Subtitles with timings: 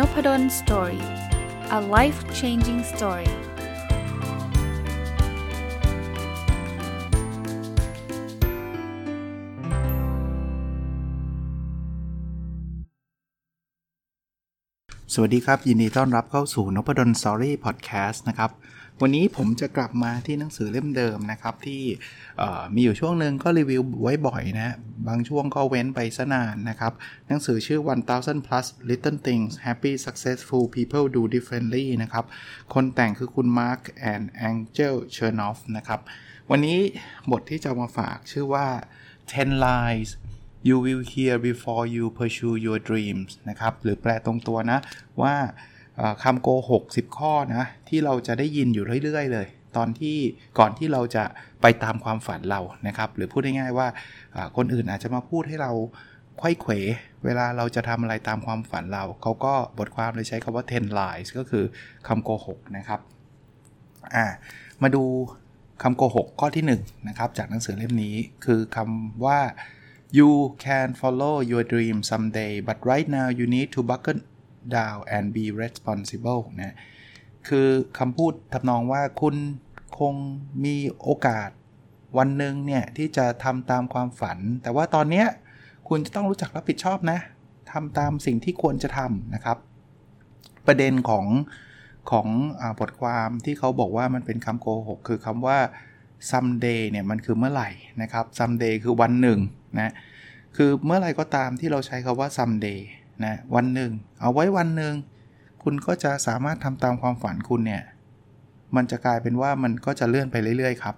[0.00, 1.04] n o p ด d o สตอรี่
[1.78, 3.30] a life changing story
[15.14, 18.50] สวัสดีครับ ยินดีต้อนรับเข้าสู่น p ดลสตอรี่พอดแคสต์นะครับ
[19.02, 21.82] วันนี้ผมจะกลับมาที่หนังสือเล่มเดิมนะครับ ที่
[22.74, 24.76] มีอยู่ช่วงหนึ่งก็รีวิวไว้บ่อยนะ
[25.08, 26.92] บางช่วงก็เว้นไปสนานนะครับ
[27.28, 27.80] หนังสือชื่อ
[28.12, 32.24] 1000 plus little things happy successful people do differently นะครับ
[32.74, 33.82] คนแต่งคือคุณ Mark
[34.12, 36.00] and Angel Chernoff นะครับ
[36.50, 36.78] วันนี้
[37.30, 38.66] บทที่จะมาฝากชื่อว่า
[39.16, 40.10] 10 lies
[40.68, 44.78] you will hear before you pursue your dreams นะครับ หรือแปลตรงตัวนะ
[45.22, 45.34] ว่า
[46.22, 49.46] คำโกหก10 ข้อนะที่เราจะได้ยินอยู่เรื่อย ๆ เลย
[49.76, 50.16] ตอนที่
[50.58, 51.24] ก่อนที่เราจะ
[51.62, 53.88] ไปตามความฝันเรานะครับ หรือพูดง่ายๆว่า
[54.56, 55.72] คนอื่นอาจจะมาพูดให้เรา
[56.40, 56.72] ควยเขว
[57.24, 61.64] เวลาเราจะทำอะไรตามความฝันเรา เขาก็บทความเลยใช้คำว่า10 lies ก็คือ
[62.08, 63.00] คำโกหกนะครับ
[64.14, 64.26] อ่า
[64.82, 65.02] มาดู
[65.82, 69.40] คำโกหกข้อที่1นะครับจากหนังสือเล่มนี้คือคำว่า
[70.18, 70.30] you
[70.64, 74.20] can follow your dream someday but right now you need to buckle
[74.76, 76.76] down and be responsible นะ
[77.48, 79.36] คือคำพูดทำนองว่าคุณ
[79.98, 80.14] คง
[80.64, 81.50] มีโอกาส
[82.18, 85.24] วันหนึ่งเนี่ย ที่จะทำตามความฝัน แต่ว่าตอนนี้
[85.88, 87.18] คุณจะต้องรู้จักรับผิดชอบนะ
[87.72, 89.58] ทำตามสิ่งที่ควรจะทำนะครับ
[90.66, 91.26] ประเด็นของ
[92.10, 92.28] ของ
[92.60, 95.58] อบทความที่เขาบอกว่ามันเป็นคำโกหกคือคำว่า
[96.30, 97.70] someday เนี่ยมันคือเมื่อไหร่
[98.02, 99.38] นะครับ someday คือวันหนึ่ง
[99.78, 99.92] นะ
[100.56, 102.80] คือเมื่อไหร่ก็ตามที่เราใช้คาว่า someday
[103.24, 103.90] นะวันหนึ่ง
[104.20, 104.94] เอาไว้วันหนึ่ง
[105.62, 107.82] คุณก็จะสามารถทำตามความฝันคุณเนี่ย
[108.76, 110.96] มันจะกลายเป็นว่ามันก็จะเลื่อนไปเรื่อยๆครับ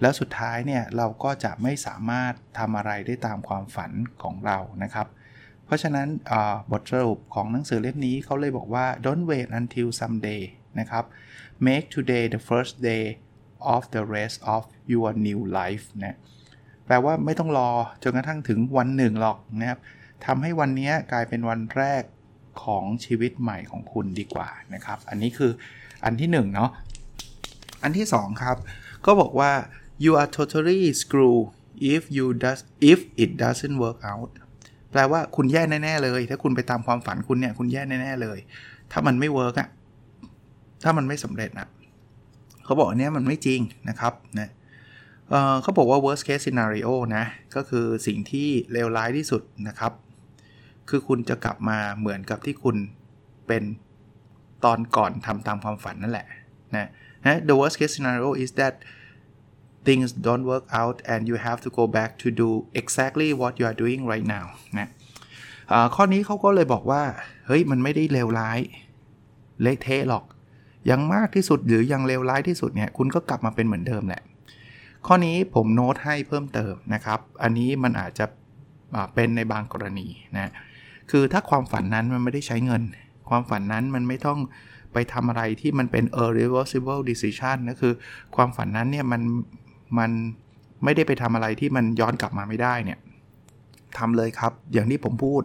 [0.00, 3.90] แล้วสุดท้ายเนี่ยเราก็จะไม่สามารถทำอะไรได้ตามความฝัน
[4.22, 5.06] ของเรานะครับ
[5.64, 6.08] เพราะฉะนั้น
[6.72, 10.42] บทสรุปของหนังสือเล่มนี้เขาเลยบอกว่า don't wait until someday
[10.80, 11.04] นะครับ
[11.66, 13.04] make today the first day
[13.74, 14.62] of the rest of
[14.92, 16.16] your new life นะ
[16.86, 17.70] แปลว่าไม่ต้องรอ
[18.02, 19.78] จนกระทั่งถึงวันหนึ่งหรอกนะครับ
[20.26, 22.02] ทำให้วันนี้กลายเป็นวันแรก
[22.64, 25.52] ของชีวิตใหม่ของคุณดีกว่านะครับ อันนี้คือ
[26.04, 26.70] อันที่1เนาะ
[27.82, 28.56] อันที่ 2 ครับ
[29.06, 29.52] ก็บอกว่า
[30.04, 31.46] you are totally screwed
[31.94, 34.30] if you does if it doesn't work out
[34.90, 38.38] แปลว่าคุณแย่แน่ๆเลย ถ้าคุณไปตามความฝันคุณเนี่ย คุณแย่แน่ๆเลย
[38.92, 39.68] ถ้ามันไม่เวิร์กอะ
[40.82, 41.68] ถ้ามันไม่สำเร็จนะ
[42.64, 44.50] เขาบอกอันนี้มันไม่จริงนะครับนะ
[45.62, 47.24] เขาบอกว่า worst case scenario นะ
[47.54, 49.92] ก็คือสิ่งที่เลวร้ายที่สุดนะครับ
[50.88, 52.76] คือคุณจะกลับมาเหมือนกับที่คุณ
[53.46, 53.62] เป็น
[54.64, 56.26] ตอนก่อนทำตามความฝันนั่นแหละ
[56.76, 56.88] นะ
[57.26, 58.74] นะ the worst case scenario is that
[59.86, 62.48] things don't work out and you have to go back to do
[62.80, 64.46] exactly what you are doing right now
[64.78, 64.88] นะ
[65.94, 67.02] ข้อนี้เขาก็เลยบอกว่า
[67.46, 68.58] เฮ้ย มันไม่ได้เลวร้าย
[69.62, 70.24] เละเทะหรอก
[70.90, 74.22] ยังมากที่สุดหรือยังเลวร้ายที่สุดเนี่ย คุณก็กลับมาเป็นเหมือนเดิมแหละ
[75.06, 78.26] ข้อนี้ผมโน้ตให้เพิ่มเติมนะครับ อันนี้มันอาจจะ
[79.14, 80.52] เป็นในบางกรณีนะ
[81.10, 82.82] คือถ้าความฝันนั้นมันไม่ได้ใช้เงิน
[83.28, 84.38] ความฝันนั้นมันไม่ต้อง
[84.92, 87.94] ไปทำอะไรที่มันเป็น irreversible decision ก็คือ
[88.36, 89.22] ความฝันนั้นเนี่ยมัน
[89.98, 90.10] มัน
[90.84, 92.98] ไม่ได้ไปทำอะไรที่มันย้อนกลับมาไม่ได้เนี่ย
[93.98, 95.42] ทำเลยครับ อย่างที่ผมพูด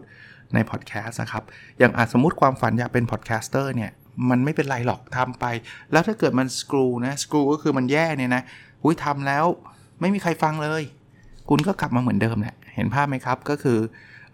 [0.54, 1.44] ในพอดแคสต์นะครับ
[1.78, 3.90] อย่างอาจสมมติความฝันอยากเป็น podcaster เนี่ย
[4.30, 5.44] มันไม่เป็นไรหรอกทำไป
[5.92, 8.42] แล้วถ้าเกิดมัน screw นะ screw ก็คือมันแย่เนี่ยนะ
[8.84, 9.44] อุ้ยทำแล้ว
[10.00, 10.82] ไม่มีใครฟังเลย
[11.48, 13.78] คุณก็กลับมาเหมือนเดิมแหละเห็นภาพไหมครับ ก็คือ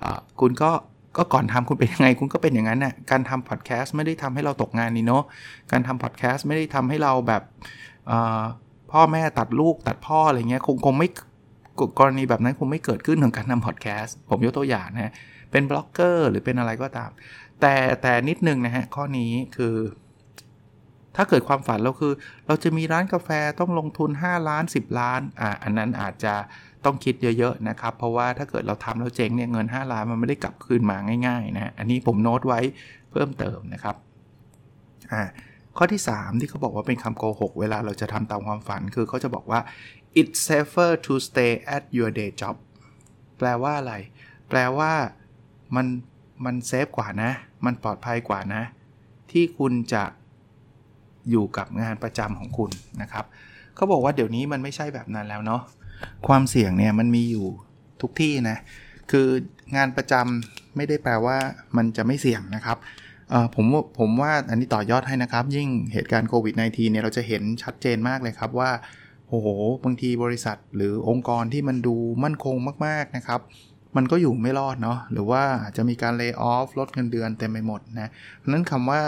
[0.02, 0.04] อ
[0.40, 0.70] คุณก็
[1.16, 5.24] ก็ก่อนทำคุณเป็นยังไงคุณก็เป็นอย่างนั้นน่ะการทำพอดแคสต์ไม่ได้ทำให้เราตกงานนี่เนาะ
[5.72, 7.42] การทำพอดแคสต์ไม่ได้ทำให้เราแบบ
[8.92, 11.08] พ่อแม่ตัดลูกตัดพ่ออะไรเงี้ยคงคงไม่
[11.98, 15.12] กรณีแบบนั้นคงไม่เกิดขึ้นของการทำพอดแคสต์ผมยกตัวอย่างนะ
[15.50, 17.10] เป็นบล็อกเกอร์หรือเป็นอะไรก็ตาม
[17.60, 19.74] แต่แต่นิดนึงนะฮะข้อนี้คือ
[21.16, 22.12] ถ้าเกิดความฝันเราคือ
[22.46, 23.28] เราจะมีร้านกาแฟ
[23.60, 26.34] ต้องลงทุน 5 ล้าน 10 ล้านอ่าอันนั้นอาจจะ
[26.84, 30.96] ต้องคิดเยอะๆนะครับ เพราะว่าถ้าเกิดเราทำแล้วเจ๊งเนี่ยเงิน 5 ล้านมันไม่ได้กลับคืนมา
[31.26, 32.60] ง่ายๆนะอันนี้ผมโน้ตไว้
[33.10, 33.96] เพิ่มเติมนะครับ
[35.12, 35.22] อ่า
[35.76, 39.60] ข้อที่ 3 ที่เขาบอกว่าเป็นคำโกหก เวลาเราจะทำตามความฝัน คือเขาจะบอกว่า
[40.20, 42.56] it's safer to stay at your day job
[43.38, 43.94] แปลว่าอะไร
[44.48, 44.92] แปลว่า
[45.76, 45.86] มัน
[46.44, 47.30] มันเซฟกว่านะ
[47.64, 48.62] มันปลอดภัยกว่านะ
[49.30, 50.04] ที่คุณจะ
[51.30, 52.70] อยู่กับงานประจำของคุณ
[53.02, 53.24] นะครับ
[53.74, 55.62] เขาบอกว่าเดี๋ยวนี้มันไม่ใช่แบบนั้นแล้วเนาะ
[56.26, 57.46] ความเสี่ยงเนี่ยมันมีอยู่
[58.00, 58.58] ทุกที่นะ
[59.10, 59.28] คือ
[59.76, 61.36] งานประจำไม่ได้แปลว่า
[61.76, 62.78] มันจะไม่เสี่ยงนะครับ
[63.54, 63.66] ผม
[63.98, 68.70] ผมว่าอันนี้ต่อยอดให้นะครับ ยิ่งเหตุการณ์โควิด -19 เนี่ยเราจะเห็นชัดเจนมากเลยครับว่า
[69.28, 69.46] โอ้โห
[69.84, 72.56] บางทีบริษัทหรือองค์กรที่มันดูมั่นคง
[72.86, 73.40] มากๆนะครับ
[73.96, 79.00] มันก็อยู่ไม่รอดเนาะหรือว่าอาจจะมีการเลิกออฟลดเงินเดือนเต็มไปหมดนะเพราะนั้นคำว่า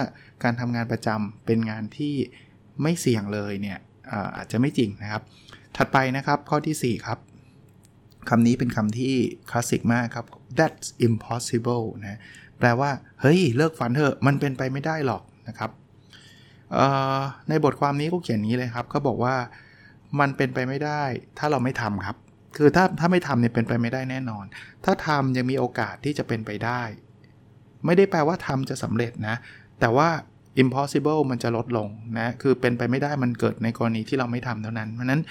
[0.43, 2.15] การทำงานประจำเป็นงานที่
[2.83, 3.79] ไม่เสี่ยงเลยเนี่ย
[4.37, 5.23] อาจจะไม่จริงนะครับ
[5.77, 7.19] ถัดไปนะครับข้อที่ 4 ครับ
[8.29, 9.15] คำนี้เป็นคำที่
[9.51, 10.27] คลาสสิกมากครับ
[10.59, 12.19] that's impossible นะ
[12.59, 12.91] แปลว่า
[13.21, 15.71] เฮ้ย เลิกฝันเถอะมันเป็นไปไม่ได้หรอกนะครับ
[17.49, 19.35] ในบทความนี้ก็เขียนนี้เลยครับ ก็บอกว่า
[20.21, 21.03] มันเป็นไปไม่ได้
[21.39, 22.17] ถ้าเราไม่ทำครับ
[22.57, 24.45] คือถ้าถ้าไม่ทำเนี่ยเป็นไปไม่ได้แน่นอน
[24.85, 26.83] ถ้าทำยังมีโอกาสที่จะเป็นไปได้
[27.87, 29.37] ไม่ได้แปลว่าทำจะสำเร็จนะ
[29.81, 30.09] แต่ว่า
[30.63, 31.89] impossible มันจะลดลง
[32.19, 35.23] นะคือเป็นไปไม่ได้มันเกิดในกรณีที่เราไม่ทำเท่านั้น เพราะนั้น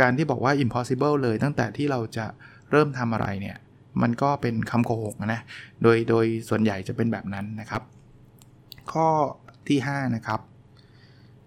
[0.00, 2.26] การที่บอกว่า impossible เลยตั้งแต่ที่เราจะ
[2.70, 3.56] เริ่มทำอะไรเนี่ย
[4.02, 5.40] มันก็เป็นคำโกหกนะ
[5.82, 7.82] โดยโดยส่วนใหญ่จะเป็นแบบนั้นนะครับ
[8.92, 9.08] ข้อ
[9.68, 10.40] ที่ 5 นะครับ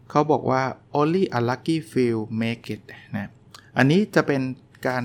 [0.10, 0.63] เขาบอกว่า
[1.00, 2.81] only a lucky few make it
[3.16, 3.30] นะ
[3.77, 4.42] อันนี้จะเป็น
[4.88, 5.04] การ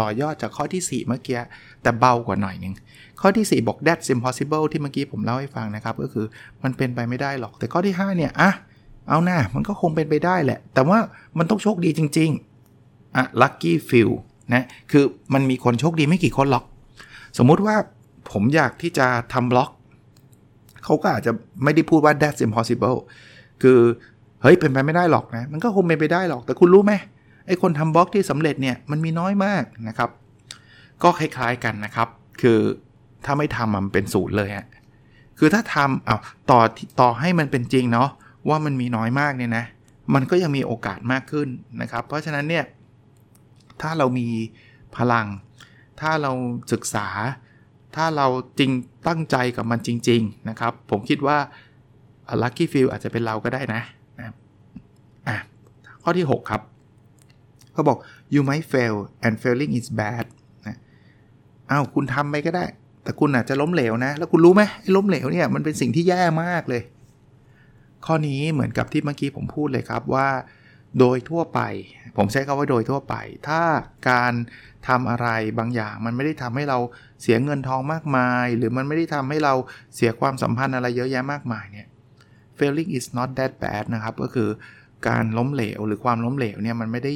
[0.00, 1.40] ต่อยอดจากข้อที่ 4 เมื่อกี้
[1.82, 2.74] แต่เบากว่าหน่อยนึง
[3.20, 6.26] ข้อที่ 4 บอก that's impossible ที่เมื่อกี้ผมเล่าให้ฟังนะครับ ก็คือ
[6.62, 8.50] มันเป็นไปไม่ได้หรอก แต่ข้อที่ 5 เนี่ยอะ
[9.08, 10.98] เอาหน้ามันก็คงเป็นไปได้แหละ แต่ว่า
[11.38, 12.30] มันต้องโชคดีจริง
[12.72, 14.10] ๆอะ lucky few
[14.54, 15.04] นะคือ
[15.34, 16.64] มันมีคนโชคดีไม่กี่คนหรอก
[17.38, 17.76] สมมุติว่า
[18.32, 19.70] ผมอยากที่จะทำบล็อก
[20.84, 21.32] เขาก็อาจจะ
[21.64, 22.98] ไม่ได้พูดว่า that's impossible
[23.62, 23.78] คือ
[24.42, 26.92] เฮ้ยเป็นไปไม่ได้หรอกนะ มันก็คงเป็นไปได้หรอก แต่คุณรู้ไหม
[27.46, 30.10] ไอ้คนทำบล็อกที่สำเร็จเนี่ยมันมีน้อยมากนะครับ
[31.02, 32.08] ก็คล้ายๆกันนะครับ
[32.42, 32.58] คือ
[33.24, 34.66] ถ้าไม่ทำมันเป็นศูนย์เลยฮะ
[35.38, 36.16] คือถ้าทำเอา
[36.50, 36.60] ต่อ
[37.00, 38.08] ต่อให้มันเป็นจริงเนาะ
[38.48, 39.64] ว่ามันมีน้อยมากเนี่ยนะ
[40.14, 41.48] มันก็ยังมีโอกาสมากขึ้น
[41.80, 42.64] นะครับ เพราะฉะนั้นเนี่ย
[43.80, 44.28] ถ้าเรามี
[44.96, 45.26] พลัง
[46.00, 46.32] ถ้าเรา
[46.72, 47.08] ศึกษา
[47.96, 48.26] ถ้าเรา
[48.58, 48.70] จริง
[49.08, 51.38] ตั้งใจกับมันจริง ๆ นะครับ ผมคิดว่า
[52.42, 53.82] lucky feel อาจจะเป็นเราก็ได้นะ
[55.28, 55.36] อะ
[56.02, 56.62] ข้อที่ 6 ครับ
[57.72, 57.98] เขาบอก
[58.34, 60.26] you might fail and failing is bad
[61.70, 62.64] อ้าวคุณทำไปก็ได้
[63.02, 64.62] แต่คุณอาจจะล้มเหลวนะ แล้วคุณรู้ไหม
[64.96, 66.82] ล้มเหลวเนี่ยมันเป็นสิ่งที่แย่มากเลย
[68.06, 70.28] ข้อนี้เหมือนกับที่เมื่อกี้ผมพูดเลยครับว่า
[70.98, 71.60] โดยทั่วไป
[72.16, 73.14] ผมใช้คาว่าโดยทั่วไป
[73.48, 73.60] ถ้า
[74.10, 74.32] การ
[74.88, 75.28] ทำอะไร
[75.58, 76.78] บางอย่าง มันไม่ได้ทำให้เรา
[77.22, 79.54] เสียเงินทองมากมาย หรือมันไม่ได้ทำให้เรา
[79.94, 81.86] เสียความสัมพันธ์อะไรเยอะแยะมากมายเนี่ย
[82.58, 84.48] failing is not that bad นะครับ ก็คือ
[85.08, 87.12] การล้มเหลวหรือความล้มเหลวเนี่ยมันไม่ได้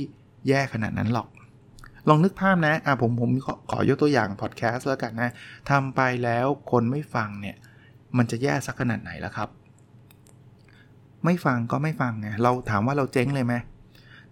[0.48, 1.28] แย่ขนาดนั้นหรอก
[2.08, 5.30] ลองนึกภาพนะอะผมผมขอขอยกตัวอย่างพอดแคสต์แล้วกันนะ
[5.70, 7.56] ทำไปแล้วคนไม่ฟังเนี่ย
[8.16, 9.48] มันจะแย่สักขนาดไหนแล้วครับ
[11.24, 13.54] ไม่ฟังก็ไม่ฟังไงเราถามว่าเราเจ๊งเลยไหม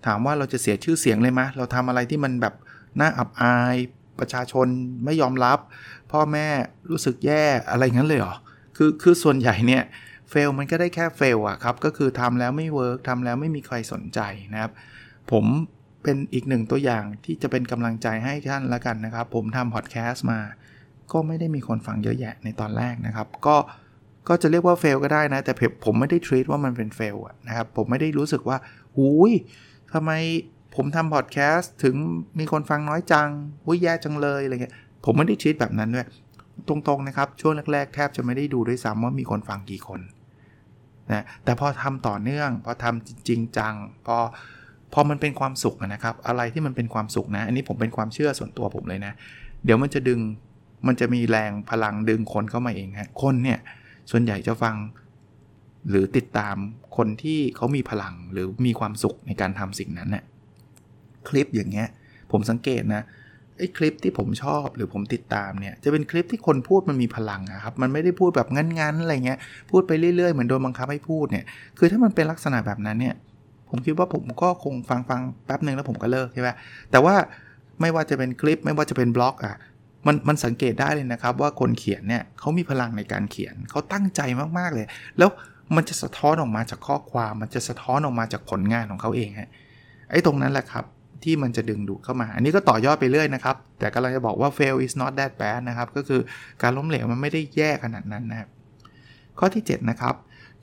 [0.06, 2.54] ถามว่าเราจะเสียชื่อเสียงเลยไหมเราทำอะไรที่มันแบบ
[3.00, 3.76] น่าอับอาย
[4.19, 4.66] ประชาชน
[5.04, 5.58] ไม่ยอมรับ
[6.12, 6.46] พ่อแม่
[6.90, 8.34] รู้สึกแย่อะไรงั้นเลยเหรอ
[8.76, 9.82] คือคือส่วนใหญ่เนี่ย
[10.30, 14.20] fail มันก็ได้แค่ fail อะครับ ก็คือทำแล้วไม่ work ทำแล้วไม่มีใครสนใจ
[14.52, 14.72] นะครับ
[15.30, 15.44] ผม
[16.02, 20.40] เป็นอีกหนึ่งตัวอย่างที่จะเป็นกำลังใจให้ท่านละกันนะครับ ผมทำพอดแคสต์มา
[21.12, 23.56] ก็ไม่ได้มีคนฟังเยอะแยะในตอนแรกนะครับ ก็
[24.28, 25.52] ก็จะเรียกว่าเฟลก็ได้นะ แต่
[25.84, 27.16] ผมไม่ได้ทรีตว่ามันเป็นเฟล
[27.49, 28.56] นะครับ ผมไม่ได้รู้สึกว่า
[28.96, 29.32] หูย
[29.94, 30.12] ทำไม
[30.76, 31.94] ผมทำพอดแคสต์ถึง
[32.38, 33.28] มีคนฟังน้อยจัง
[33.64, 34.75] หุ้ยแย่จังเลยอะไรเงี้ย
[35.05, 36.06] ผมไม่ได้ทรีตแบบนั้นด้วย
[36.69, 40.00] ตรงๆนะครับ ช่วงแรกๆ แทบจะไม่ได้ดูด้วยซ้ำว่ามีคนฟังกี่คน
[41.12, 43.75] นะแต่พอทำต่อเนื่อง พอทำจริงจัง
[44.06, 44.19] พอ
[44.92, 49.12] พอมันเป็นความสุขนะครับ อะไรที่มันเป็นความสุขนะ อันนี้ผมเป็นความเชื่อส่วนตัวผมเลยนะ
[49.64, 50.20] เดี๋ยวมันจะดึง
[50.86, 53.58] มันจะมีแรงพลังดึงคนเข้ามาเองฮะ คนเนี่ย
[54.10, 54.74] ส่วนใหญ่จะฟัง
[55.88, 56.56] หรือติดตาม
[56.96, 60.24] คนที่เขามีพลังหรือมีความสุขในการทำสิ่งนั้นเนะี่ย
[61.28, 61.88] คลิปอย่างเงี้ย
[62.32, 63.02] ผมสังเกตนะ
[63.58, 69.38] ไอ้คลิปที่ผมชอบหรือผมติดตามเนี่ย จะเป็นคลิปที่คนพูดมันมีพลังนะครับ มันไม่ได้พูดแบบงั้นๆอะไรเงี้ย
[69.70, 71.44] พูดไปเรื่อยๆเหมือนโดนบังคับให้พูดเนี่ย
[71.78, 73.14] คือถ้ามันเป็นลักษณะแบบนั้นเนี่ย
[73.72, 76.48] ผมคิดว่าผมก็คงฟังฟังแป๊บหนึ่งแล้วผมก็เลิกใช่ไหม
[76.91, 77.14] แต่ว่า
[77.81, 79.56] ไม่ว่าจะเป็นคลิปไม่ว่าจะเป็นบล็อกอะ
[80.06, 84.20] มันมันสังเกตได้เลยนะครับว่าคนเขียนเนี่ยเขามีพลังในการเขียนเขาตั้งใจ
[84.58, 84.86] มากๆเลย
[85.19, 85.31] แล้ว
[85.76, 89.50] มันจะสะท้อนออกมาจากข้อความมันจะสะท้อนออกมาจากผลงานของเขาเองฮะ
[90.10, 90.84] ไอ้ตรงนั้นแหละครับ
[91.24, 96.20] ที่มันจะดึงดูดเข้ามา อันนี้ก็ต่อยอดไปเรื่อยนะครับ แต่กำลังจะบอกว่า fail is not that bad นะครับ ก็คือ
[96.62, 98.48] การล้มเหลวมันไม่ได้แย่ขนาดนั้นนะครับ
[99.38, 100.14] ข้อที่ 7 นะครับ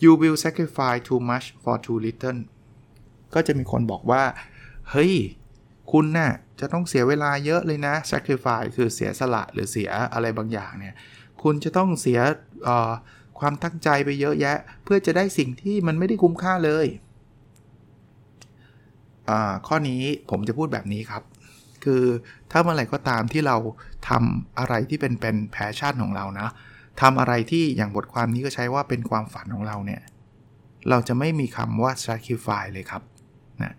[0.03, 2.39] you will sacrifice too much for too little
[3.33, 4.23] ก็จะมีคนบอกว่า
[4.91, 5.13] เฮ้ย
[5.91, 10.95] คุณนะ่ะจะต้องเสียเวลาเยอะเลยนะ sacrifice คือเสียสละหรือเสียอะไรบางอย่างเนี่ย
[11.43, 12.19] คุณจะต้องเสีย
[13.39, 16.87] ความตั้งใจไปเยอะแยะ เพื่อจะได้สิ่งที่มันไม่ได้คุ้มค่าเลย
[19.67, 21.23] ข้อนี้ผมจะพูดแบบนี้ครับ
[21.83, 22.03] คือ
[22.51, 23.57] ถ้าเมื่อไหร่ก็ตามที่เรา
[24.09, 26.47] ทำอะไรที่เป็นเป็นแพชชั่นของเรานะ
[27.01, 30.01] ทำอะไรที่อย่างบทความนี้ก็ใช้ว่าเป็นความฝันของเราเนี่ย
[30.89, 33.03] เราจะไม่มีคำว่า sacrifice เลยครับ
[33.63, 33.73] นะ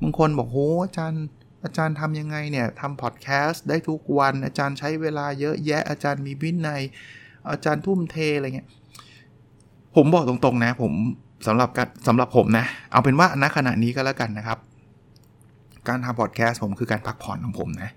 [0.00, 1.24] บางคนบอกโหอาจารย์
[1.64, 6.82] อาจารย์ทำยังไงเนี่ยทำพอดแคสต์ได้ทุกวันอาจารย์ใช้เวลาเยอะแยะ อาจารย์มีวินัย
[7.50, 8.68] อาจารย์ทุ่มเทอะไรเงี้ย
[9.96, 10.92] ผมบอกตรงๆนะ ผม
[11.46, 11.68] สำหรับ
[12.06, 14.58] สำหรับผมนะ เอาเป็นว่าณขณะนี้ก็แล้วกันนะครับ
[15.88, 17.90] การทำพอดแคสต์ผมคือการพักผ่อนของผมนะ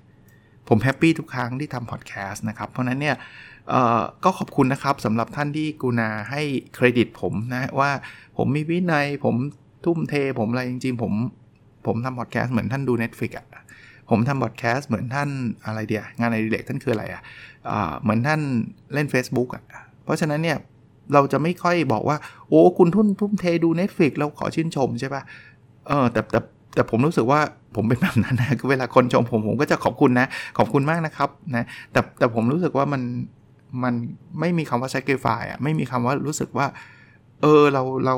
[0.67, 3.15] ผมแฮปปี้ทุกครั้งที่ทำพอดแคสต์นะครับ เพราะนั้นเนี่ย
[4.23, 6.41] ก็ขอบคุณนะครับสำหรับท่านที่กูนาให้
[6.75, 7.91] เครดิตผมนะว่า
[8.37, 9.35] ผมมีวินัยผม
[9.87, 11.13] ทุ่มเทผมอะไรจริงๆผม
[11.85, 13.63] ผมทำพอดแคสต์เหมือนท่านดู Netflix อะ่ะ
[14.09, 15.29] ผมทำพอดแคสต์เหมือนท่าน
[15.65, 18.41] อะไรเดียงานในดิเลกท่านคืออะไรอะ่ะเหมือนท่าน
[18.93, 20.57] เล่น Facebook อะ่ะเพราะฉะนั้นเนี่ย
[21.13, 22.17] เราจะไม่ค่อยบอกว่า
[22.49, 25.21] โอ้คุณทุ่นทุ่มเทดู Netflix เราขอชื่นชมใช่ปะ่ะ
[25.87, 26.39] เออแต่แต่
[26.75, 27.39] แต่ผมรู้สึกว่า
[27.75, 30.27] ผมเป็นแบบนั้นนะคือเวลาคนชมผมผมก็จะขอบคุณนะ
[30.57, 33.01] ขอบคุณมากนะครับนะแต่แต่ผมรู้สึกว่ามัน
[33.83, 33.93] มัน
[34.39, 36.67] ไม่มีคำว่า sacrifice อะไม่มีคำว่ารู้สึกว่า
[37.41, 38.15] เออเราเรา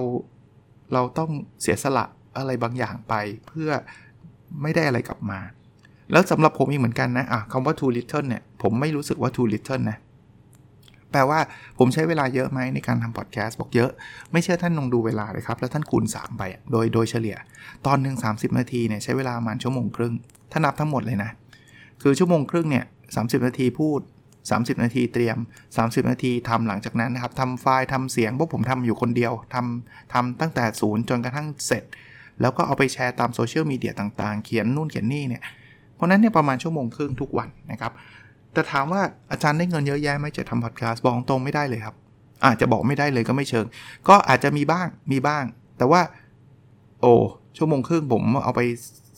[0.93, 1.29] เราต้อง
[1.61, 2.05] เสียสละ
[2.37, 3.13] อะไรบางอย่างไป
[3.47, 3.69] เพื่อ
[4.61, 5.39] ไม่ได้อะไรกลับมา
[6.11, 9.97] แล้วสำหรับผมเองเหมือนกันนะะคำว่า too little เนี่ย ผมไม่รู้สึกว่า too little นะ
[11.11, 11.39] แปลว่า
[11.77, 13.91] ผมใช้เวลาเยอะไหมในการทำพอดแคสต์บอกเยอะ
[14.31, 17.37] ไม่เชื่อท่านลองดูเวลาเลยครับ แล้วท่านคูณ 3 ไป โดยโดยเฉลี่ย
[17.85, 20.13] ตอนหนึ่ง30 นาทีเนี่ยใช้เวลาประมาณชั่วโมงครึ่ง
[20.51, 21.29] ถ้านับทั้งหมดเลยนะ
[22.01, 23.99] คือชั่วโมงครึ่งเนี่ยสานาทีพูด
[24.57, 25.37] 30 นาทีเตรียม
[25.77, 31.83] 30 นาทีทำหลังจากนั้นนะครับทำไฟล์ทำเสียงพวกผมทำอยู่คนเดียวทำทำตั้งแต่ศูนย์จนกระทั่งเสร็จ
[32.41, 35.43] แล้วก็เอาไปแชร์ตามโซเชียลมีเดียต่างๆ เขียนนู่นเขียนนี่เนี่ย
[35.95, 37.91] เพราะนั้นเนี่ยประมาณชั่วโมงครึ่งทุกวันนะครับ
[38.53, 39.01] แต่ถามว่า
[39.31, 41.95] อาจารย์ได้เงินเยอะแยะไหมจะทำพอดแคสต์บอกตรงไม่ได้เลยครับ
[42.45, 43.65] อาจจะบอกไม่ได้เลยก็ไม่เชิง
[44.07, 45.43] ก็อาจจะมีบ้างมีบ้าง
[45.77, 46.01] แต่ว่า
[47.01, 47.13] โอ้
[47.57, 48.61] ชั่วโมงครึ่งผมเอาไป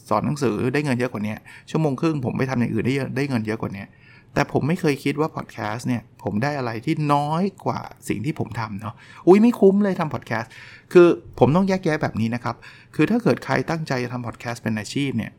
[0.09, 1.35] สอนหนังสือได้เงินเยอะกว่านี้
[1.71, 3.85] ชั่วโมงครึ่งผมไปทำอย่างอื่นได้ได้เงินเยอะกว่านี้
[4.33, 8.93] แต่ผมไม่เคยคิดว่าพอดแคสต์เนี่ย ผมได้อะไรที่น้อยกว่าสิ่งที่ผมทำเนาะ
[9.27, 10.51] อุ้ยไม่คุ้มเลยทำพอดแคสต์
[10.93, 11.07] คือ
[11.39, 12.55] ผมต้องแยกแยะแบบนี้นะครับ
[12.95, 15.31] คือถ้าเกิดใครตั้งใจจะทำพอดแคสต์เป็นอาชีพเนี่ย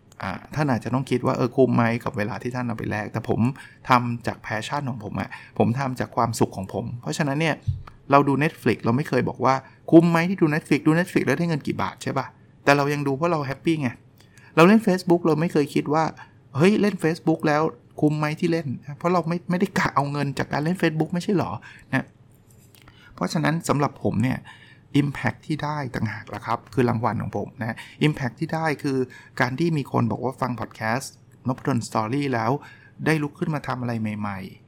[0.54, 3.40] ท่านอาจจะต้องคิดว่าเออคุ้มไหมกับเวลาที่ท่านเอาไปแลกแต่ผม
[3.88, 7.54] ทำจาก passion ของผมอะผมทำจากความสุขของผม เพราะฉะนั้นเนี่ย
[8.10, 9.54] เราดู Netflix เราไม่เคยบอกว่า
[9.90, 12.26] คุ้มไหมที่ดู Netflix ดู Netflix แล้วได้เงินกี่บาทใช่ปะ่ะ
[12.64, 13.88] แต่เรายังดูเพราะเรา happy ไง
[14.56, 16.04] เราเล่น Facebook เราไม่เคยคิดว่า
[16.56, 17.62] เฮ้ยเล่น Facebook แล้ว
[18.00, 18.68] คุ้มไหมที่เล่น
[18.98, 21.50] เพราะเราไม่ไม่ได้กะเอาเงินจากการเล่น Facebook ไม่ใช่หรอ
[21.92, 22.06] นะ
[23.14, 24.38] เพราะฉะนั้นสำหรับผมเนี่ย
[25.00, 28.98] Impact ที่ได้ต่างหากละครับ คือรางวัลของผมนะ Impact ที่ได้คือ
[29.40, 31.12] การที่มีคนบอกว่าฟังพอดแคสต์
[31.48, 32.50] นพดล Story แล้ว
[33.06, 34.61] ได้ลุกขึ้นมาทำอะไรใหม่ ๆ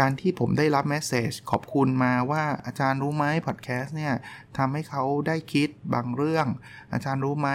[0.04, 4.14] ารที่ผมได้รับ message ขอบคุณมาว่าอาจารย์รู้ไหมพอดแคสต์เนี่ย
[4.58, 6.46] ทำให้เขาได้คิดบางเรื่อง
[6.92, 7.50] อาจารย์รู้ไหม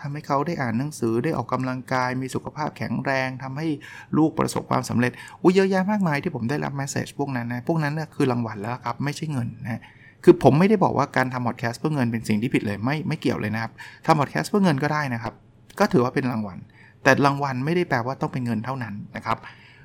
[0.00, 3.68] ทำให้เขาได้อ่านหนังสือได้ออกกำลังกาย มีสุขภาพแข็งแรงทำให้
[4.16, 9.80] ลูกประสบความสำเร็จอุ้ยเยอะแยะมากมายที่ผมได้รับ message พวกนั้นนะพวกนั้นนะคือรางวัลแล้วครับไม่ใช่เงินนะ
[10.24, 13.72] คือผมไม่ได้บอกว่าการทำพอดแคสต์เพื่อเงินเป็นสิ่งที่ผิดเลยไม่ไม่เกี่ยวเลยนะครับ
[14.06, 15.34] ทำพอดแคสต์เพื่อเงินก็ได้นะครับ
[15.78, 16.58] ก็ถือว่าเป็นรางวัล
[17.02, 19.38] แต่รางวัลไม่ได้แปลว่าต้องเป็นเงินเท่านั้นนะครับ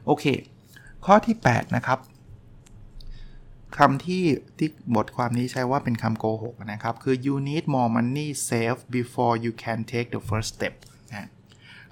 [0.07, 0.25] โอเค
[1.07, 1.99] ข้อที่ 8 นะครับ
[3.77, 4.23] คำที่
[4.57, 10.73] ที่บทความนี้ใช้ว่าเป็นคำโกหกนะครับ คือ you need more money saved before you can take the first step
[11.09, 11.27] นะ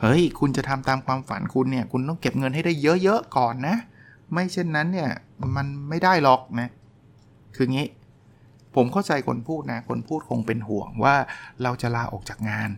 [0.02, 3.76] เฮ้ย คุณจะทำตามความฝันคุณเนี่ย คุณต้องเก็บเงินให้ได้เยอะๆ ก่อนนะ
[4.32, 5.10] ไม่เช่นนั้นเนี่ย
[5.56, 6.70] มันไม่ได้หรอกนะ
[7.56, 7.88] คืองี้
[8.76, 11.16] ผมเข้าใจคนพูดนะ คนพูดคงเป็นห่วงว่า
[11.64, 12.70] เราจะลาออกจากงาน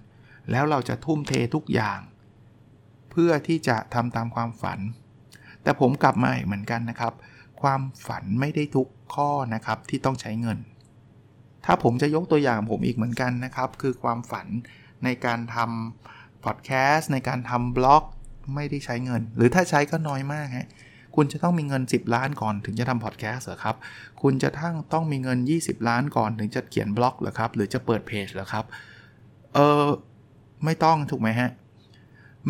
[0.52, 2.00] แล้วเราจะทุ่มเททุกอย่าง
[3.12, 4.80] เพื่อที่จะทำตามความฝัน
[5.68, 7.14] แต่ผมกลับมาเหมือนกันนะครับ
[7.62, 10.58] ความฝันไม่ได้ทุกข้อนะครับที่ต้องใช้เงิน
[11.66, 14.48] ถ้าผมจะยกตัวอย่างผมอีกเหมือนกันนะครับ คือความฝัน
[15.04, 18.04] ในการทำพอดแคสต์ในการทำบล็อก
[18.56, 20.68] ไม่ได้ใช้เงิน หรือถ้าใช้ก็น้อยมากฮะ
[21.16, 23.76] คุณจะต้องมีเงิน 10 ล้านก่อนถึงจะทำพอดแคสต์เหรอครับ
[24.22, 28.66] คุณจะทั้งต้องมีเงิน 20 ล้านก่อนถึงจะเขียนบล็อกเหรอครับ หรือจะเปิดเพจเหรอครับ
[29.54, 29.86] เออ
[30.66, 31.50] ไม่ต้องถูกไหมฮะ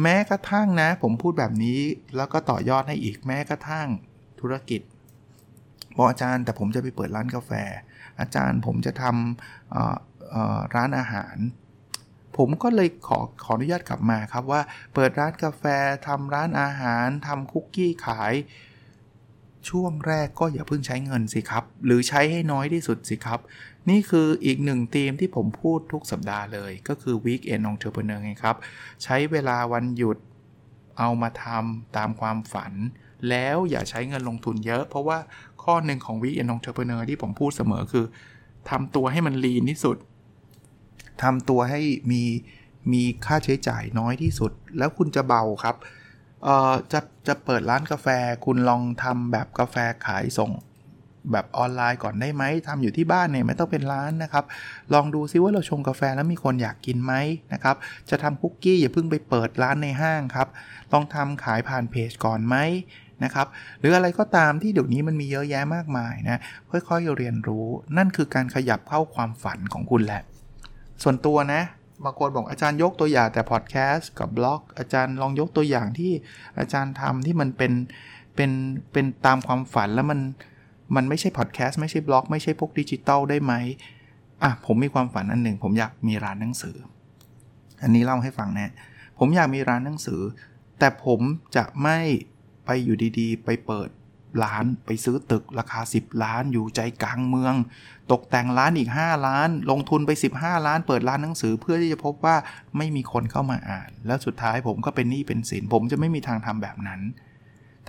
[0.02, 1.80] แม้กระทั่งนะ ผมพูดแบบนี้
[2.16, 3.88] แล้วก็ต่อยอดให้อีกแม้กระทั่ง
[4.40, 4.82] ธุรกิจ
[5.98, 7.52] บอกอาจารย์แต่ผมจะไปเปิดร้านกาแฟ
[8.20, 11.38] อาจารย์ผมจะทำร้านอาหาร
[12.38, 14.62] ผมก็เลยขอขออนุญาตกลับมาครับว่า
[14.94, 15.64] เปิดร้านกาแฟ
[16.08, 18.34] ทำร้านอาหารทำคุกกี้ขาย
[19.70, 23.40] ช่วงแรกก็อย่าเพิ่งใช้เงินสิครับ หรือใช้ให้น้อยที่สุดสิครับ
[23.90, 28.58] นี่คืออีกหนึ่งธีมที่ผมพูดทุกสัปดาห์เลย ก็คือ Weekend Entrepreneur ไงครับ
[29.04, 30.18] ใช้เวลาวันหยุด
[31.00, 32.74] เอามาทำตามความฝัน
[33.30, 35.18] แล้วอย่าใช้เงินลงทุนเยอะ เพราะว่า
[35.64, 38.06] ข้อหนึ่งของ Weekend Entrepreneur ที่ผมพูดเสมอคือ
[38.70, 39.98] ทำตัวให้มันลีนที่สุด
[41.24, 41.82] ทำตัวให้
[42.12, 42.24] มี
[42.94, 45.76] มีค่าใช้จ่ายน้อยที่สุด แล้วคุณจะเบาครับ
[46.44, 48.08] เอ่อจะจะเปิดร้านกาแฟ
[48.46, 49.76] คุณลองทำแบบกาแฟ
[50.06, 50.52] ขายส่ง
[51.32, 54.46] แบบออนไลน์ก่อนได้ไหมทำอยู่ที่บ้านเนี่ยไม่ต้องเป็นร้านนะครับ
[54.94, 57.14] ลองดูซิว่าเราชงกาแฟแล้วมีคนอยากกินไหม
[57.54, 57.76] นะครับ
[58.10, 60.48] จะทำคุกกี้อย่าเพิ่งไปเปิดร้านในห้างครับ
[60.92, 62.56] ลองทำขายผ่านเพจก่อนไหม
[63.24, 63.48] นะครับ
[63.80, 66.40] หรืออะไรก็ตามที่เดี๋ยวนี้มันมีเยอะแยะมากมายนะ
[66.72, 67.66] ค่อยๆเรียนรู้
[67.98, 70.22] นั่นคือการขยับเข้าความฝันของคุณแหละ
[71.04, 71.62] ส่วนตัวนะ
[72.04, 76.12] บางคนบอกอาจารย์ยกตัวอย่างแต่พอดแคสต์กับบล็อก อาจารย์ลองยกตัวอย่างที่
[76.60, 77.74] อาจารย์ทำที่มันเป็น
[78.36, 78.52] เป็น
[78.92, 80.20] เป็นตามความฝันแล้วมัน
[80.96, 83.54] มันไม่ใช่พอดแคสต์ไม่ใช่บล็อกไม่ใช่พวกดิจิตอลได้ไหม
[84.44, 86.76] อะผมมีความฝันอันหนึ่ง ผมอยากมีร้านหนังสือ
[87.84, 88.74] อันนี้เล่าให้ฟังนะ
[89.20, 90.22] ผมอยากมีร้านหนังสือ
[90.80, 91.20] แต่ผม
[91.56, 92.00] จะไม่
[92.66, 93.90] ไปอยู่ดีๆ ไปเปิด
[94.44, 97.54] ร้าน ไปซื้อตึกราคา 10 ล้านอยู่ใจกลางเมือง
[98.12, 102.36] ตกแต่งร้านอีก 5 ล้าน ลงทุนไป 15 ล้าน เปิดร้านหนังสือเพื่อที่จะพบว่า
[102.78, 107.02] ไม่มีคนเข้ามาอ่าน แล้วสุดท้ายผมก็เป็นหนี้เป็นสินผมจะไม่มีทางทำแบบนั้น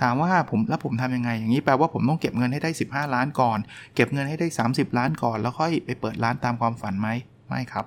[0.00, 3.58] ถามว่าผมแล้วผมทำยังไง อย่างนี้แปลว่าผมต้องเก็บเงินให้ได้ 15 ล้านก่อน
[3.94, 7.08] เก็บเงินให้ได้ 30 ล้านก่อน แล้วค่อยไปเปิดร้านตามความฝันไหม
[7.48, 7.86] ไม่ครับ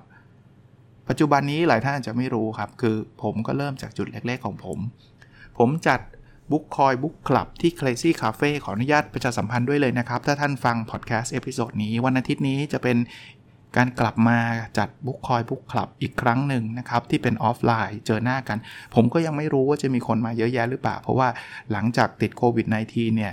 [1.08, 4.78] ปัจจุบันนี้หลายท่านอาจจะไม่รู้ครับ คือผมก็เริ่มจากจุดเล็ก ๆ ของผม
[5.58, 6.00] ผมจัด
[6.52, 12.96] บุ๊กคอย book club ที่ Crazy Cafe ขออนุญาตประชาสัมพันธ์ด้วยเลยนะครับ ถ้าท่านฟังพอดแคสต์ episode นี้วันอาทิตย์นี้จะเป็น
[13.76, 14.38] การกลับมา
[14.78, 18.58] จัดบุ๊กคอย book club อีกครั้งหนึ่งนะครับ ที่เป็นออฟไลน์เจอหน้ากัน
[18.94, 21.28] ผมก็ยังไม่รู้ว่าจะมีคนมาเยอะแยะหรือเปล่า เพราะว่า
[21.72, 23.32] หลังจากติดโควิด -19 เนี่ย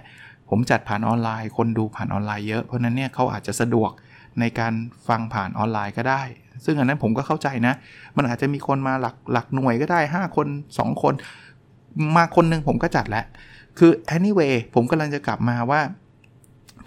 [0.49, 3.91] ผมจัดผ่านออนไลน์ คนดูผ่านออนไลน์เยอะ เพราะนั้นเนี่ยเขาอาจจะสะดวก
[4.39, 4.73] ในการ
[5.07, 6.23] ฟังผ่านออนไลน์ก็ได้
[6.65, 7.73] ซึ่งอันนั้นผมก็เข้าใจนะ
[8.17, 11.13] มันอาจจะมีคนมาหลักหลักหน่วยก็ได้ 5 คน 2 คน
[12.15, 13.25] มาคนหนึ่งผมก็จัดแล้ว
[13.79, 15.81] คือ anyway ผมกำลังจะกลับมาว่า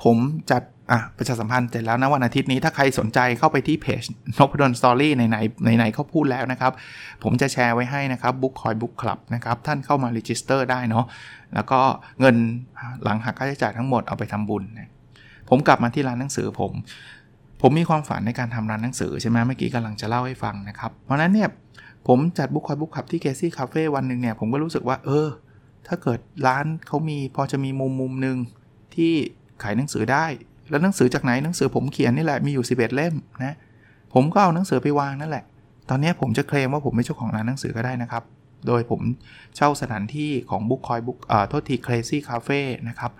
[0.02, 0.16] ผม
[0.50, 4.02] จัดอะประชาสัมพันธ์เสร็จแล้วนะวันอาทิตย์นี้ถ้าใครสนใจเข้าไปที่เพจ
[4.38, 5.36] นพดล Story ไหนไหน
[5.66, 6.72] ไหนไหนก็พูดแล้วนะครับ
[7.22, 11.04] ผมจะแชร์ไว้ให้นะครับบุ๊กคอย book club นะครับ ท่านเข้ามา register ได้เนาะ
[11.54, 11.80] แล้วก็
[12.20, 12.36] เงิน
[13.04, 14.90] หลังหักค่าใช้จ่ายทั้งหมดเอาไปทำบุญนะ
[15.48, 16.72] ผมกลับมาที่ร้านหนังสือผม
[17.62, 21.48] ผมมีความฝันในการทำร้านหนังสือใช่ไหมเมื่อกี้กำลังจะเล่าให้ฟังนะครับ เพราะนั้นเนี่ย
[22.08, 25.28] ผมจัดบุ๊กคอยบุ๊กคลับที่เกซี่คาเฟ่วันหนึ่งเนี่ย ผมก็รู้สึกว่า เออ
[25.86, 28.36] ถ้าเกิดร้านเขามีพอจะมีมุมมุมหนึ่ง
[28.94, 29.12] ที่
[29.62, 30.26] ขายหนังสือได้
[30.70, 33.56] แล้วหนังสือจากไหนหนังสือผมเขียนนี่แหละมีอยู่ 11 เล่มนะ
[34.14, 35.44] ผมก็เอาหนังสือไปวางนั่นแหละ
[35.88, 38.22] ตอนนี้ผมจะเคลมว่าผมเป็นเจ้าของร้านหนังสือก็ได้นะครับ
[38.66, 39.00] โดยผม
[39.56, 43.12] เช่าสถานที่ของบุ๊กคอยบุ๊กเอ่อโทษที Crazy Cafe นะครับ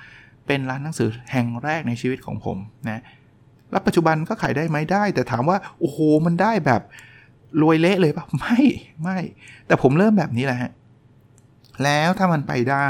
[0.47, 2.57] เป็นร้านหนังสือแห่งแรกในชีวิตของผม
[2.89, 3.03] นะ
[3.71, 6.83] แล้วปัจจุบันก็ขายได้ไหมได้ แต่ถามว่าโอ้โหมันได้แบบ
[7.61, 8.59] รวยเละเลยป่ะไม่
[9.03, 9.19] ไม่
[9.67, 10.73] แต่ผมเริ่มแบบนี้แหละฮะ
[11.85, 12.89] แล้วถ้ามันไปได้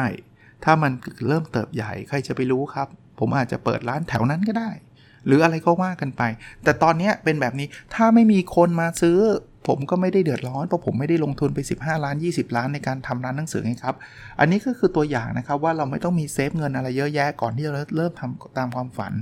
[0.65, 0.93] ถ้ามัน
[1.29, 4.71] เริ่มเติบใหญ่ใครจะไปรู้ครับ ผมอาจจะเปิดร้านแถวนั้นก็ได้
[5.27, 6.23] หรืออะไรก็ว่ากันไป
[6.65, 9.19] แต่ตอนนี้เป็นแบบนี้ถ้าไม่มีคนมาซื้อ
[9.67, 13.97] ผมก็ไม่ได้เดือดร้อนเพราะผมไม่ได้ลงทุนไป 15 ล้าน 20 ล้านในการทำร้านหนังสือไงครับ
[14.41, 19.13] อันนี้ก็คือตัวอย่างนะครับว่าเราไม่ต้องมีเซฟเงินอะไรเยอะแยะก่อนที่จะเริ่มทำตามความฝัน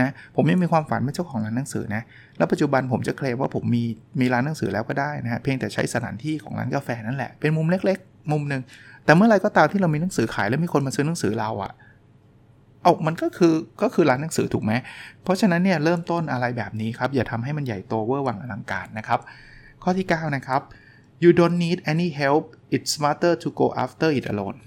[0.00, 2.02] นะผมยังมีความฝันเป็นเจ้าของร้านหนังสือนะ
[2.38, 3.84] แล้วปัจจุบันผมจะเคลมว่าผมมี
[4.20, 8.62] มีร้านหนังสือแล้วก็ได้นะฮะเพียงแต่ใช้สถานที่ของร้านกาแฟนั่นแหละเป็นมุมเล็ก ๆ มุมหนึ่ง
[9.04, 11.72] แต่เมื่อไรก็ตามที่เรามีหนังสือขายแล้วมีคนมาซื้อหนังสือเราอะ
[12.82, 14.72] เอามันก็คือก็คือร้านหนังสือถูกไหม
[15.22, 19.20] เพราะฉะนั้นเนี่ยเริ่มต้นอะไรแบบนี้ครับอย่าทำให้มันใหญ่โตเวอร์วังอลังการนะครับ
[19.88, 20.62] ข้อที่ 9 นะครับ
[21.22, 22.44] you don't need any help
[22.74, 24.58] it's smarter to go after it alone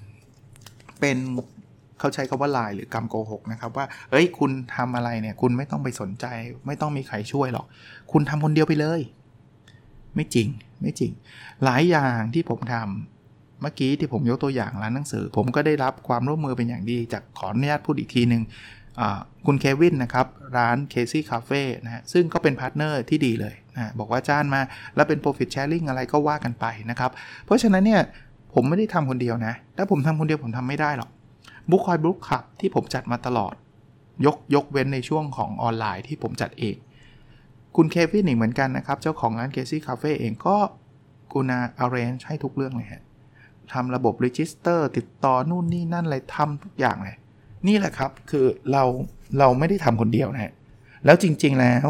[1.00, 1.18] เป็น
[2.00, 6.26] เขาใช้คาว่าลายหรือกรรมโกหกนะครับว่าเฮ้ย คุณทำอะไรเนี่ย คุณไม่ต้องไปสนใจ
[6.68, 7.66] ไม่ต้องมีใครช่วยหรอก
[8.12, 9.02] คุณทำคนเดียวไปเลย
[10.16, 10.48] ไม่จริง
[10.82, 11.12] ไม่จริง
[11.64, 18.42] หลายอย่างที่ผมทำเมื่อกี้ที่ผมยกตัวอย่างร้านหนังสือ ผมก็ได้รับความร่วมมือเป็นอย่างดี จากขออนุญาตพูดอีกทีหนึ่ง
[19.46, 24.62] คุณเควินนะครับ ร้าน Casey Cafe นะฮะซึ่งก็เป็น partner ที่ดีเลยนะบอกว่าจ้านมา
[24.96, 27.12] แล้วเป็น Profit Sharing อะไรก็ว่ากันไปนะครับ
[27.46, 28.02] เพราะฉะนั้นเนี่ย
[28.54, 31.10] ผมไม่ได้ทำคนเดียวนะถ้าผมทำคนเดียวผมทำไม่ได้หรอก
[31.70, 33.54] บุ๊คคอย book club ที่ผมจัดมาตลอด
[34.26, 36.76] ยกยกเว้นในช่วงของออนไลน์ที่ผมจัดเอง
[37.76, 40.58] คุณเควินอีกเหมือนกันนะครับ เจ้าของร้านเคซี่คาเฟ่เองก็
[41.32, 43.04] กูนาอาร์เรนจ์ให้ทุกเรื่องเลยฮะ
[43.74, 47.18] ทำระบบ register ติดต่อนู่นนี่นั่นอะไรทำทุกอย่างเลย
[47.68, 48.84] นี่แหละครับคือเรา
[49.40, 50.54] เราไม่ได้ทำคนเดียวนะฮะ
[51.06, 51.88] แล้วจริงๆแล้ว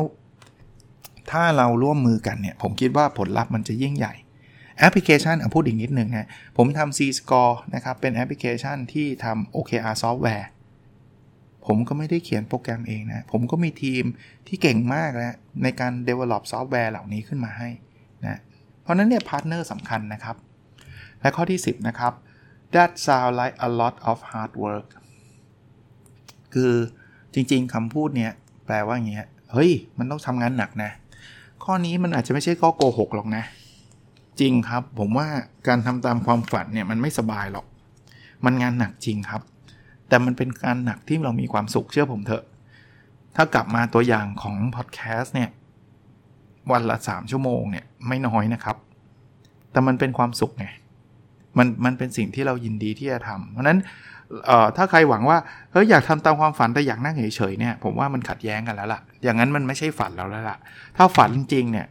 [1.32, 4.14] ถ้าเราร่วมมือกันเนี่ย ผมคิดว่าผลลัพธ์มันจะยิ่งใหญ่
[4.78, 6.28] แอปพลิเคชันเอาพูดอีกนิดนึงฮะ
[6.58, 10.46] ผมทำ C-Score นะครับ เป็นแอปพลิเคชันที่ทำ OKR Software
[11.68, 14.04] ผมก็ไม่ได้เขียนโปรแกรมเองนะ ผมก็มีทีม
[14.48, 17.70] ที่เก่งมากแล้วในการ develop ซอฟต์แวร์เหล่านี้ขึ้นมาให้
[18.26, 18.40] นะ
[18.82, 20.36] เพราะนั้นเนี่ย partner สำคัญนะครับ
[21.22, 22.14] และข้อที่ 10 นะครับ
[22.74, 24.88] that sound like a lot of hard work
[26.54, 26.72] คือ
[27.34, 28.32] จริง ๆคำพูดเนี้ย
[28.66, 30.92] แปลว่าอย่างเงี้ยเฮ้ย มันต้องทำงานหนักนะ
[31.64, 33.44] ข้อนี้มันอาจจะไม่ใช่ข้อโกหกหรอกนะ
[34.40, 35.28] จริงครับ ผมว่า
[35.68, 37.66] การทำตามความฝันเนี่ยมันไม่สบายหรอก
[38.46, 39.42] มันงานหนักจริงครับ
[40.08, 42.44] แต่มันเป็นการหนักที่เรามีความสุขเชื่อผมเถอะ
[43.36, 45.50] ถ้ากลับมาตัวอย่างของพอดแคสต์เนี่ย
[46.72, 48.78] วันละ 3 ชั่วโมงเนี่ยไม่น้อยนะครับ
[49.72, 50.66] แต่มันเป็นความสุขไง
[51.58, 53.78] มันมันเป็นสิ่งที่เรายินดีที่จะทำเพราะนั้น
[54.78, 55.38] ถ้าใครหวังว่า
[55.72, 60.58] เฮ้ยอยากทำตามความฝันแต่อยากนั่งเฉยๆเนี่ยผมว่ามันขัดแย้งกันแล้วล่ะ อย่างนั้นมันไม่ใช่ฝันแล้วแล้วล่ะ
[60.98, 61.88] ถ้าฝันจริงเนี่ย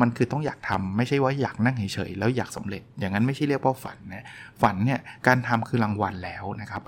[0.00, 4.24] มันคือต้องอยากทำไม่ใช่ว่าอยากนั่งเฉยๆแล้วอยากสำเร็จ อย่างนั้นไม่ใช่เรียกว่าฝันนะ
[4.62, 6.82] ฝันเนี่ยการทำคือรางวัลแล้วนะครับ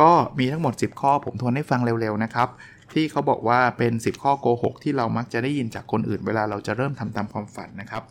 [0.00, 2.48] ก็มีทั้งหมด 10 ข้อผมทวนให้ฟังเร็วๆนะครับ
[2.92, 8.02] ที่เขาบอกว่าเป็น 10 ข้อโกหกที่เรามักจะได้ยินจากคนอื่นเวลาเราจะเริ่มทำตามความฝันนะครับ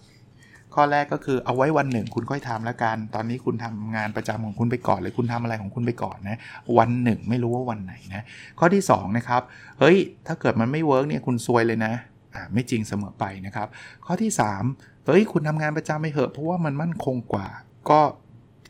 [0.75, 6.37] ข้อแรกก็คือเอาไว้วันหนึ่งคุณค่อยทำแล้วกัน ตอนนี้คุณทำงานประจำของคุณไปก่อนเลยคุณทำอะไรของคุณไปก่อนนะ
[6.77, 8.23] วันหนึ่งไม่รู้ว่าวันไหนนะ
[8.59, 9.41] ข้อที่2นะครับ
[9.79, 11.93] เฮ้ย ถ้าเกิดมันไม่ work เนี่ยคุณซวยเลยนะ
[12.35, 13.67] อ่าไม่จริงเสมอไปนะครับ
[14.05, 14.31] ข้อที่
[14.69, 17.47] 3เฮ้ย คุณทำงานประจำไปเหอะ เพราะว่ามันมั่นคงกว่า
[17.89, 17.99] ก็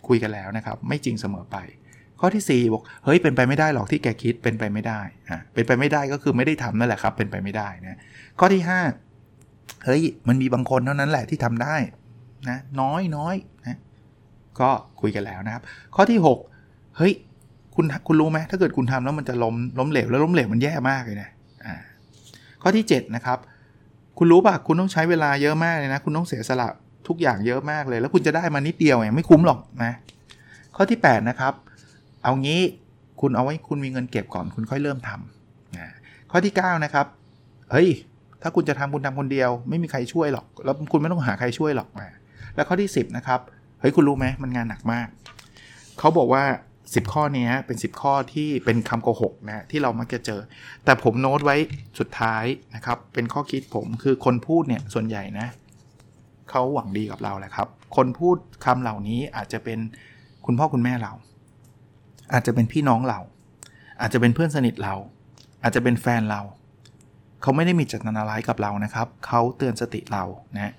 [0.07, 1.57] คุยกันแล้วนะครับ ไม่จริงเสมอไป
[2.19, 7.97] ข้อที่4บอก เฮ้ย เป็นไปไม่ได้หรอกที่แกคิด เป็นไปไม่ได้ อ่าเป็นไปไม่ได้ก็คือไม่ได้ทำนั่นแหละครับ เป็นไปไม่ได้นะ
[8.39, 9.04] ข้อที่ 5
[9.85, 11.75] เฮ้ยมันมีบางคนเท่านั้นแหละที่ทำได้
[12.49, 13.77] นะน้อยน้อยนะ
[14.59, 14.69] ก็
[15.01, 15.63] คุยกันแล้วนะครับ
[15.95, 16.19] ข้อที่
[16.57, 17.13] 6 เฮ้ย
[17.75, 21.29] คุณคุณรู้ไหมถ้าเกิดคุณทำแล้วมันจะล้มล้มเหลวแล้วล้มเหลวมันแย่มากเลยนะ
[21.65, 21.75] อ่า
[22.61, 23.37] ข้อที่ 7 นะครับ
[24.17, 26.67] คุณรู้ป่ะคุณต้องใช้เวลาเยอะมากเลยนะ คุณต้องเสียสละ
[27.07, 29.93] ทุกอย่างเยอะมากเลย แล้วคุณจะได้มานิดเดียวเองไม่คุ้มหรอกนะ
[30.75, 31.53] ข้อที่ 8 นะครับ
[32.23, 32.61] เอางี้
[33.21, 35.87] คุณเอาไว้คุณมีเงินเก็บก่อนคุณค่อยเริ่มทำนะ
[36.31, 37.05] ข้อที่ 9 นะครับ
[37.71, 37.87] เฮ้ย
[38.47, 42.07] ถ้าคุณจะทำคุณทำคนเดียว ไม่มีใครช่วยหรอก แล้วคุณไม่ต้องหาใครช่วยหรอกมา
[42.55, 43.39] แล้วข้อที่ 10 นะครับ
[43.79, 45.07] เฮ้ย คุณรู้ไหมมันงานหนักมาก
[45.99, 46.43] เขาบอกว่า
[46.79, 50.41] 10 ข้อนี้เป็น 10 ข้อที่เป็นคำโกหกนะที่เรามักจะเจอ
[50.85, 51.55] แต่ผมโน้ตไว้
[51.99, 52.43] สุดท้าย
[52.75, 55.47] นะครับ เป็นข้อคิดผมคือคนพูดเนี่ยส่วนใหญ่นะ
[56.49, 59.79] เขาหวังดีกับเราแหละครับ คนพูดคำเหล่านี้อาจจะเป็น
[60.45, 61.13] คุณพ่อคุณแม่เรา
[62.33, 63.19] อาจจะเป็นพี่น้องเรา
[64.01, 64.95] อาจจะเป็นเพื่อนสนิทเรา
[65.63, 66.41] อาจจะเป็นแฟนเรา
[67.45, 70.23] เขาไม่ได้มีเจตนาร้ายกับเรานะครับ เขาเตือนสติเรา
[70.55, 70.73] นะ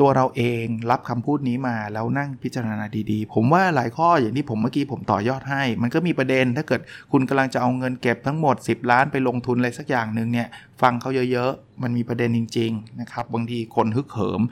[0.00, 6.80] ตัวเราเองรับคำพูดนี้มาแล้วนั่งพิจารณาดีๆ ผมว่าหลายข้ออย่างที่ผมเมื่อกี้ผมต่อยอดให้ มันก็มีประเด็นถ้าเกิด
[7.12, 10.48] คุณกำลังจะเอาเงินเก็บทั้งหมด 10 ล้านไปลงทุนอะไรสักอย่างหนึ่งเนี่ย
[10.82, 14.42] ฟังเขาเยอะๆ มันมีประเด็นจริง ๆ นะครับ บางทีคนฮึกเหิม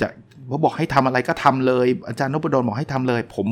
[0.00, 0.08] จะ
[0.48, 3.46] ว่าบอกให้ทำอะไรก็ทำเลย อาจารย์นพดลบอกให้ทำเลย ผม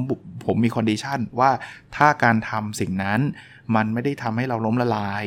[0.46, 1.50] ผมมี condition ว่า
[1.96, 3.20] ถ้าการทำสิ่งนั้น
[3.76, 5.24] มันไม่ได้ทำให้เราล้มละลาย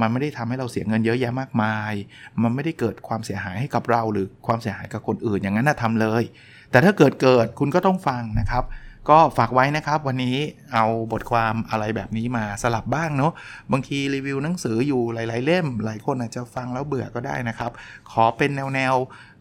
[0.00, 1.92] มันไม่ได้ทำให้เราเสียเงินเยอะแยะมากมาย
[2.42, 6.22] มันไม่ได้เกิดความเสียหายให้กับเราหรือความเสียหายกับคนอื่น อย่างนั้นนะทำเลย
[6.70, 8.64] แต่ถ้าเกิดเกิดคุณก็ต้องฟังนะครับ
[9.10, 10.36] ก็ฝากไว้นะครับ วันนี้
[10.74, 13.32] เอาบทความอะไรแบบนี้มาสลับบ้างเนาะ
[13.72, 17.70] บางทีรีวิวหนังสืออยู่หลาย ๆ เล่ม หลายคนอาจจะฟังแล้วเบื่อก็ได้นะครับ
[18.10, 18.94] ขอเป็นแนวแนว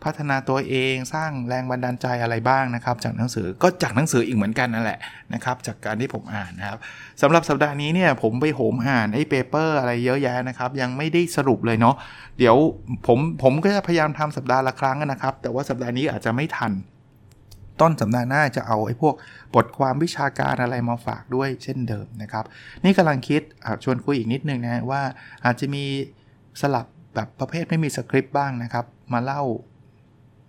[0.04, 5.00] พัฒนาตัวเองสร้างแรงบันดาลใจอะไรบ้างนะครับ จากหนังสือก็จากหนังสืออีกเหมือนกันนั่นแหละ
[5.34, 6.80] นะครับจากการที่ผมอ่านนะครับ
[7.22, 11.96] สำหรับสัปดาห์นี้เนี่ยผมไปโหมอ่านไอ้เปเปอร์อะไรเยอะแยะนะครับ ยังไม่ได้สรุปเลยเนาะ
[12.38, 12.56] เดี๋ยว
[13.08, 16.72] ผมผมก็จะพยายามทำสัปดาห์ละครั้งนะครับ แต่ว่าสัปดาห์นี้อาจจะไม่ทัน
[17.82, 19.16] ต้นสัปดาห์หน้าจะเอาไอ้พวก
[19.56, 22.46] บทความวิชาการอะไรมาฝากด้วยเช่นเดิมนะครับ
[22.84, 23.42] นี่กำลังคิด
[23.84, 25.02] ชวนคุยอีกนิดนึงนะว่า
[25.46, 25.84] อาจจะมี
[26.62, 26.86] สลับ
[27.16, 29.42] แบบประเภทไม่มีสคริปต์บ้างนะครับ มาเล่า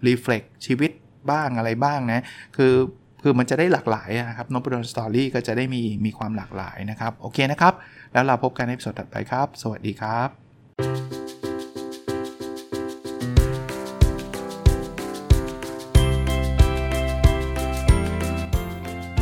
[0.07, 0.91] reflect ชีวิต
[1.31, 2.23] บ้างอะไรบ้างนะ
[2.57, 2.75] คือ
[3.23, 7.75] คือมันจะได้หลากหลายนะครับนพดล Story ก็จะได้มีมีความหลากหลายนะครับ โอเคนะครับ
[8.12, 11.06] แล้วเราพบกันในสดถัดไปครับ สวัสดีครับ